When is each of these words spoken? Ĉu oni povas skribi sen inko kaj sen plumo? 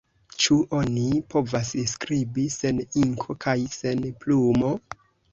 Ĉu 0.43 0.55
oni 0.75 1.01
povas 1.33 1.67
skribi 1.91 2.45
sen 2.53 2.79
inko 3.01 3.35
kaj 3.45 3.55
sen 3.75 4.01
plumo? 4.25 4.73